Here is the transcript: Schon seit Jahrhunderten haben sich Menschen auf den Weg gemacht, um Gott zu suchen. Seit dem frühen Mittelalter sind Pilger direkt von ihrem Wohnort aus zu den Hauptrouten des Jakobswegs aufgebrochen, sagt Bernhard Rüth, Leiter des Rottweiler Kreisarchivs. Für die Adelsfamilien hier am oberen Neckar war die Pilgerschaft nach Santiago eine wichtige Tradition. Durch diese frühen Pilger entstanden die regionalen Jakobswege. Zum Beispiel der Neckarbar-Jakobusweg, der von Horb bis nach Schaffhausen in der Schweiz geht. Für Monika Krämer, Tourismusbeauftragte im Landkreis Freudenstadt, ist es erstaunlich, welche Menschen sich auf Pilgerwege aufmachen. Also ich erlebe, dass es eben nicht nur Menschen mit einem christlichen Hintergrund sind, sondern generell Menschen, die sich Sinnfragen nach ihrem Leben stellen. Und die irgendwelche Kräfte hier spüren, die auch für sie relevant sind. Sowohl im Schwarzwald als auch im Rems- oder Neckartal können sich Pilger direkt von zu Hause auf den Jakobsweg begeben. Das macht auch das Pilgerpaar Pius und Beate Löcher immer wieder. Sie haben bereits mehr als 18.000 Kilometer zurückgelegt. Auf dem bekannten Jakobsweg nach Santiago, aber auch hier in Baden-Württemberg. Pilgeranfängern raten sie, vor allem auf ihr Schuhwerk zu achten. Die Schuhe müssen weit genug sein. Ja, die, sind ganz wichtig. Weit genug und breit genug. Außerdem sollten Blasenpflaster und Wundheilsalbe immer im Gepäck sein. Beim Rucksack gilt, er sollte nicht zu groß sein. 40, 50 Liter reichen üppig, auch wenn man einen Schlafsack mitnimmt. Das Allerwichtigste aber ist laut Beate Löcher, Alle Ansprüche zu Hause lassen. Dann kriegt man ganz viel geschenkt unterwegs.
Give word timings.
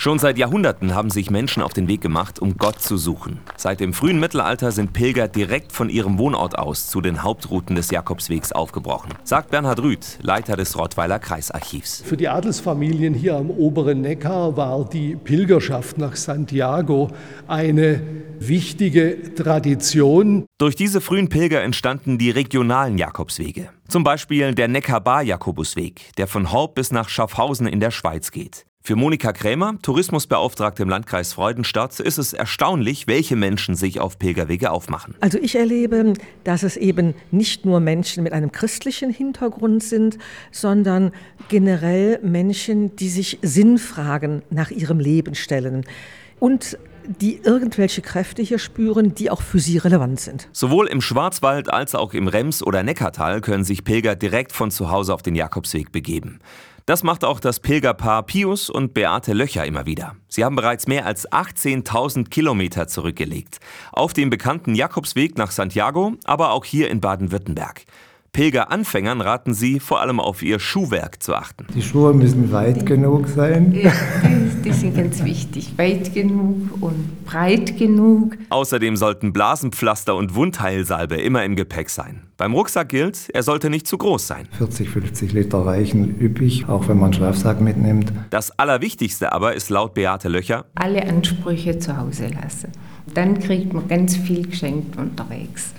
Schon 0.00 0.20
seit 0.20 0.38
Jahrhunderten 0.38 0.94
haben 0.94 1.10
sich 1.10 1.28
Menschen 1.28 1.60
auf 1.60 1.72
den 1.72 1.88
Weg 1.88 2.00
gemacht, 2.00 2.38
um 2.38 2.56
Gott 2.56 2.80
zu 2.80 2.96
suchen. 2.96 3.40
Seit 3.56 3.80
dem 3.80 3.92
frühen 3.92 4.20
Mittelalter 4.20 4.70
sind 4.70 4.92
Pilger 4.92 5.26
direkt 5.26 5.72
von 5.72 5.90
ihrem 5.90 6.18
Wohnort 6.18 6.56
aus 6.56 6.86
zu 6.86 7.00
den 7.00 7.24
Hauptrouten 7.24 7.74
des 7.74 7.90
Jakobswegs 7.90 8.52
aufgebrochen, 8.52 9.12
sagt 9.24 9.50
Bernhard 9.50 9.82
Rüth, 9.82 10.20
Leiter 10.22 10.54
des 10.54 10.78
Rottweiler 10.78 11.18
Kreisarchivs. 11.18 12.04
Für 12.06 12.16
die 12.16 12.28
Adelsfamilien 12.28 13.12
hier 13.12 13.34
am 13.34 13.50
oberen 13.50 14.02
Neckar 14.02 14.56
war 14.56 14.88
die 14.88 15.16
Pilgerschaft 15.16 15.98
nach 15.98 16.14
Santiago 16.14 17.10
eine 17.48 18.00
wichtige 18.38 19.34
Tradition. 19.34 20.46
Durch 20.58 20.76
diese 20.76 21.00
frühen 21.00 21.28
Pilger 21.28 21.64
entstanden 21.64 22.18
die 22.18 22.30
regionalen 22.30 22.98
Jakobswege. 22.98 23.70
Zum 23.88 24.04
Beispiel 24.04 24.54
der 24.54 24.68
Neckarbar-Jakobusweg, 24.68 26.14
der 26.18 26.28
von 26.28 26.52
Horb 26.52 26.76
bis 26.76 26.92
nach 26.92 27.08
Schaffhausen 27.08 27.66
in 27.66 27.80
der 27.80 27.90
Schweiz 27.90 28.30
geht. 28.30 28.67
Für 28.82 28.96
Monika 28.96 29.32
Krämer, 29.32 29.76
Tourismusbeauftragte 29.82 30.82
im 30.82 30.88
Landkreis 30.88 31.34
Freudenstadt, 31.34 32.00
ist 32.00 32.16
es 32.16 32.32
erstaunlich, 32.32 33.06
welche 33.06 33.36
Menschen 33.36 33.74
sich 33.74 34.00
auf 34.00 34.18
Pilgerwege 34.18 34.70
aufmachen. 34.70 35.14
Also 35.20 35.38
ich 35.38 35.56
erlebe, 35.56 36.14
dass 36.44 36.62
es 36.62 36.78
eben 36.78 37.14
nicht 37.30 37.66
nur 37.66 37.80
Menschen 37.80 38.22
mit 38.22 38.32
einem 38.32 38.50
christlichen 38.50 39.10
Hintergrund 39.10 39.82
sind, 39.82 40.16
sondern 40.52 41.12
generell 41.48 42.18
Menschen, 42.22 42.96
die 42.96 43.10
sich 43.10 43.38
Sinnfragen 43.42 44.42
nach 44.48 44.70
ihrem 44.70 45.00
Leben 45.00 45.34
stellen. 45.34 45.84
Und 46.40 46.78
die 47.20 47.40
irgendwelche 47.42 48.02
Kräfte 48.02 48.42
hier 48.42 48.58
spüren, 48.58 49.14
die 49.14 49.30
auch 49.30 49.42
für 49.42 49.58
sie 49.58 49.78
relevant 49.78 50.20
sind. 50.20 50.48
Sowohl 50.52 50.88
im 50.88 51.00
Schwarzwald 51.00 51.70
als 51.70 51.94
auch 51.94 52.12
im 52.12 52.28
Rems- 52.28 52.62
oder 52.62 52.82
Neckartal 52.82 53.40
können 53.40 53.64
sich 53.64 53.84
Pilger 53.84 54.14
direkt 54.14 54.52
von 54.52 54.70
zu 54.70 54.90
Hause 54.90 55.14
auf 55.14 55.22
den 55.22 55.34
Jakobsweg 55.34 55.90
begeben. 55.90 56.40
Das 56.88 57.02
macht 57.02 57.22
auch 57.22 57.38
das 57.38 57.60
Pilgerpaar 57.60 58.22
Pius 58.22 58.70
und 58.70 58.94
Beate 58.94 59.34
Löcher 59.34 59.66
immer 59.66 59.84
wieder. 59.84 60.16
Sie 60.26 60.42
haben 60.42 60.56
bereits 60.56 60.86
mehr 60.86 61.04
als 61.04 61.30
18.000 61.30 62.30
Kilometer 62.30 62.88
zurückgelegt. 62.88 63.58
Auf 63.92 64.14
dem 64.14 64.30
bekannten 64.30 64.74
Jakobsweg 64.74 65.36
nach 65.36 65.50
Santiago, 65.50 66.14
aber 66.24 66.52
auch 66.52 66.64
hier 66.64 66.88
in 66.88 67.02
Baden-Württemberg. 67.02 67.84
Pilgeranfängern 68.38 69.20
raten 69.20 69.52
sie, 69.52 69.80
vor 69.80 70.00
allem 70.00 70.20
auf 70.20 70.44
ihr 70.44 70.60
Schuhwerk 70.60 71.20
zu 71.20 71.34
achten. 71.34 71.66
Die 71.74 71.82
Schuhe 71.82 72.14
müssen 72.14 72.52
weit 72.52 72.86
genug 72.86 73.26
sein. 73.26 73.74
Ja, 73.74 73.92
die, 74.64 74.70
sind 74.70 74.94
ganz 74.94 75.24
wichtig. 75.24 75.76
Weit 75.76 76.14
genug 76.14 76.80
und 76.80 77.24
breit 77.26 77.76
genug. 77.76 78.36
Außerdem 78.50 78.94
sollten 78.96 79.32
Blasenpflaster 79.32 80.14
und 80.14 80.36
Wundheilsalbe 80.36 81.16
immer 81.16 81.42
im 81.42 81.56
Gepäck 81.56 81.90
sein. 81.90 82.28
Beim 82.36 82.54
Rucksack 82.54 82.90
gilt, 82.90 83.28
er 83.34 83.42
sollte 83.42 83.70
nicht 83.70 83.88
zu 83.88 83.98
groß 83.98 84.28
sein. 84.28 84.46
40, 84.56 84.88
50 84.88 85.32
Liter 85.32 85.66
reichen 85.66 86.20
üppig, 86.20 86.68
auch 86.68 86.86
wenn 86.86 86.96
man 86.98 87.06
einen 87.06 87.14
Schlafsack 87.14 87.60
mitnimmt. 87.60 88.12
Das 88.30 88.56
Allerwichtigste 88.56 89.32
aber 89.32 89.54
ist 89.54 89.68
laut 89.68 89.94
Beate 89.94 90.28
Löcher, 90.28 90.64
Alle 90.76 91.04
Ansprüche 91.08 91.80
zu 91.80 91.96
Hause 91.96 92.28
lassen. 92.40 92.70
Dann 93.14 93.40
kriegt 93.40 93.72
man 93.72 93.88
ganz 93.88 94.16
viel 94.16 94.46
geschenkt 94.46 94.96
unterwegs. 94.96 95.72